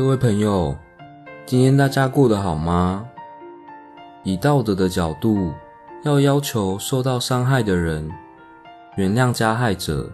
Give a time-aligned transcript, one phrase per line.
[0.00, 0.74] 各位朋友，
[1.44, 3.06] 今天大家过得好吗？
[4.22, 5.52] 以道德的角度，
[6.04, 8.10] 要要求受到伤害的人
[8.96, 10.10] 原谅加害者，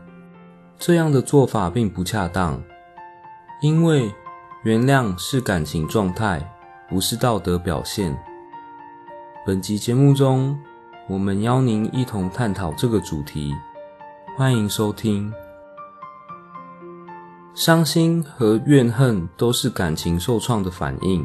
[0.77, 2.61] 这样的做法并不恰当，
[3.61, 4.13] 因为
[4.65, 6.45] 原谅是感情状态，
[6.89, 8.19] 不是道德表现。
[9.47, 10.59] 本集节目中，
[11.07, 13.55] 我们邀您一同探讨这个主题，
[14.37, 15.33] 欢迎收听。
[17.57, 21.25] 伤心和怨恨都是感情受创的反应，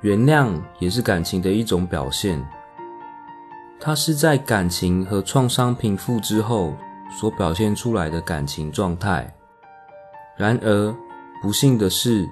[0.00, 0.50] 原谅
[0.80, 2.44] 也是感情的一种表现。
[3.78, 6.74] 它是在感情和创伤平复之后
[7.16, 9.32] 所表现出来的感情状态。
[10.36, 10.92] 然而，
[11.40, 12.28] 不幸的是，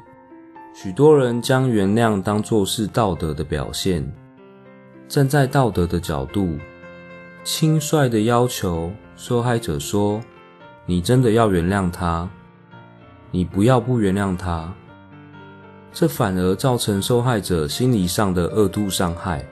[0.75, 4.13] 许多人将原谅当作是道德的表现，
[5.07, 6.59] 站在道德的角度，
[7.45, 10.21] 轻率地要求受害者说
[10.85, 12.29] ：“你真的要原谅他。”
[13.35, 14.71] 你不要不原谅他，
[15.91, 19.43] 这反而造成受害者心理上的二度伤害。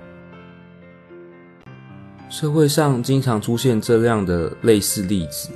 [2.29, 5.51] 社会上经常出现这样的类似例子：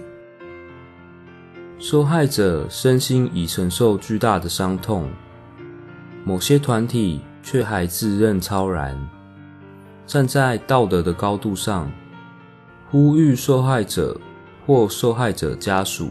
[1.79, 5.07] 受害者身心已承受巨大的伤痛，
[6.25, 8.99] 某些团体却还自认超然，
[10.07, 11.93] 站在道德的高度上，
[12.91, 14.19] 呼吁受害者
[14.67, 16.09] 或受害者家属。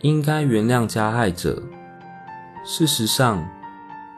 [0.00, 1.62] 应该原谅加害者。
[2.64, 3.48] 事实上，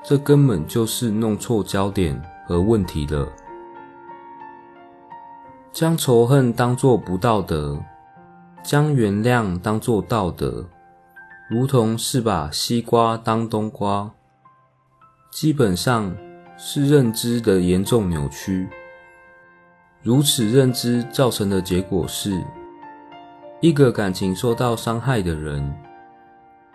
[0.03, 3.28] 这根本就是弄错焦点和问题了。
[5.73, 7.78] 将仇恨当作不道德，
[8.62, 10.67] 将原谅当作道德，
[11.48, 14.11] 如同是把西瓜当冬瓜，
[15.31, 16.14] 基本上
[16.58, 18.69] 是认知的严重扭曲。
[20.03, 22.42] 如此认知造成的结果是，
[23.61, 25.70] 一个感情受到伤害的人，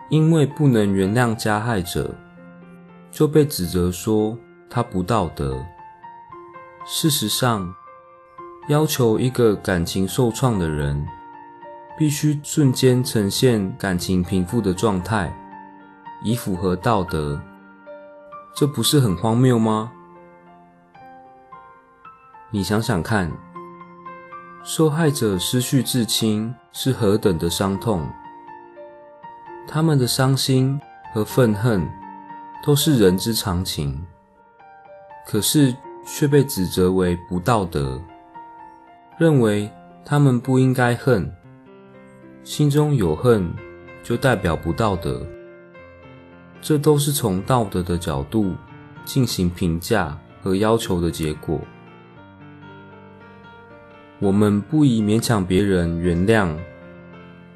[0.08, 2.14] 因为不能原谅加害者，
[3.10, 4.38] 就被指责说
[4.70, 5.58] 他不道德。
[6.86, 7.74] 事实上，
[8.68, 11.04] 要求一个感情受创的人
[11.98, 15.36] 必须瞬间呈现感情平复的状态，
[16.22, 17.42] 以符合道德，
[18.54, 19.90] 这不是很荒谬吗？
[22.52, 23.28] 你想想看。
[24.66, 28.04] 受害者失去至亲是何等的伤痛，
[29.68, 30.78] 他们的伤心
[31.14, 31.88] 和愤恨
[32.64, 34.04] 都是人之常情，
[35.24, 35.72] 可是
[36.04, 38.02] 却被指责为不道德，
[39.16, 39.70] 认为
[40.04, 41.32] 他们不应该恨，
[42.42, 43.48] 心中有恨
[44.02, 45.24] 就代表不道德，
[46.60, 48.52] 这都是从道德的角度
[49.04, 51.60] 进行评价和要求的结果。
[54.18, 56.48] 我们不宜勉强别人原谅，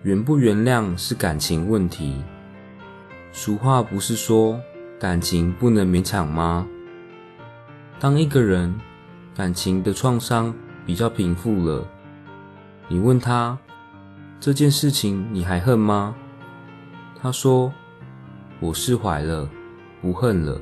[0.02, 2.22] 原不原谅是感情问题。
[3.32, 4.60] 俗话不是说
[4.98, 6.66] 感情不能勉强吗？
[7.98, 8.78] 当一个人
[9.34, 10.54] 感情的创伤
[10.84, 11.82] 比较平复了，
[12.88, 13.56] 你问他
[14.38, 16.14] 这件事情你还恨吗？
[17.18, 17.72] 他说
[18.60, 19.48] 我释怀了，
[20.02, 20.60] 不恨了。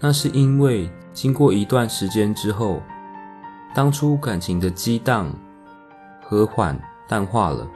[0.00, 2.82] 那是因为经过一段时间之后。
[3.74, 5.34] 当初感情的激荡
[6.22, 7.68] 和缓淡化了，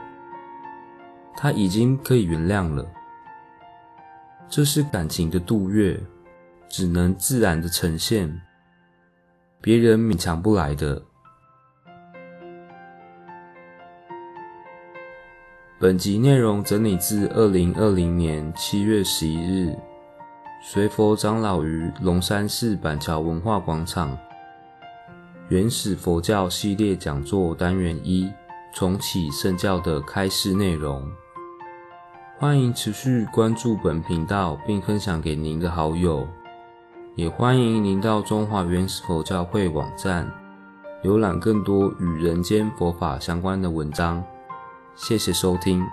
[1.35, 2.85] 他已经可以原谅了。
[4.47, 5.99] 这是感情的度月，
[6.69, 8.41] 只能自然的呈现，
[9.59, 11.01] 别人勉强不来的。
[15.77, 19.77] 本集内容整理自二零二零年七月十一日，
[20.61, 24.17] 随佛长老于龙山寺板桥文化广场。
[25.49, 28.31] 原始佛教系列讲座单元一：
[28.71, 31.11] 重启圣教的开示内容。
[32.37, 36.27] 欢迎持续关注本频道，并分享给您的好友。
[37.15, 40.31] 也欢迎您到中华原始佛教会网站
[41.03, 44.23] 浏览更多与人间佛法相关的文章。
[44.95, 45.83] 谢谢收听。